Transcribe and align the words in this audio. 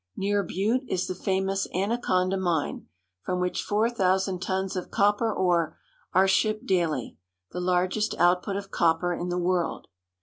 Near 0.17 0.41
Butte 0.41 0.81
is 0.87 1.05
the 1.05 1.13
famous 1.13 1.67
Anaconda 1.75 2.35
Mine, 2.35 2.87
from 3.21 3.39
which 3.39 3.61
four 3.61 3.87
thousand 3.87 4.41
tons 4.41 4.75
of 4.75 4.89
copper 4.89 5.31
ore 5.31 5.77
are 6.11 6.27
shipped 6.27 6.65
daily— 6.65 7.19
the 7.51 7.61
largest 7.61 8.15
output 8.15 8.55
of 8.55 8.71
copper 8.71 9.13
in 9.13 9.29
the 9.29 9.37
world. 9.37 9.85